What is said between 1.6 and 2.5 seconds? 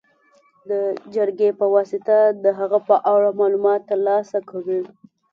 واسطه د